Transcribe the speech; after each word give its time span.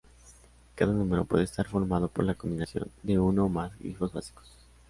Cada 0.73 0.93
número 0.93 1.25
puede 1.25 1.43
estar 1.43 1.67
formado 1.67 2.07
por 2.07 2.25
la 2.25 2.33
combinación 2.33 2.89
de 3.03 3.19
uno 3.19 3.45
o 3.45 3.49
más 3.49 3.77
glifos 3.77 4.11
básicos. 4.11 4.51